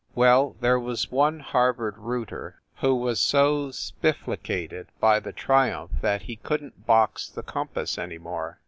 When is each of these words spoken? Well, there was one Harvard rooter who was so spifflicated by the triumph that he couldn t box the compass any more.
Well, 0.15 0.55
there 0.61 0.79
was 0.79 1.11
one 1.11 1.41
Harvard 1.41 1.95
rooter 1.95 2.59
who 2.77 2.95
was 2.95 3.19
so 3.19 3.67
spifflicated 3.69 4.87
by 4.99 5.19
the 5.19 5.31
triumph 5.31 5.91
that 6.01 6.23
he 6.23 6.37
couldn 6.37 6.71
t 6.71 6.77
box 6.87 7.29
the 7.29 7.43
compass 7.43 7.99
any 7.99 8.17
more. 8.17 8.57